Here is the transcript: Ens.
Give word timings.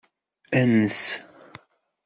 Ens. 0.61 0.97